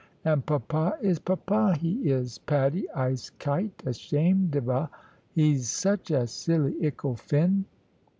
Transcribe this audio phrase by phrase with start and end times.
[0.25, 2.39] And papa, is papa, he is.
[2.39, 4.89] Patty, I'se kite ashamed of 'a.
[5.35, 7.65] 'E's such a silly ickle fin!"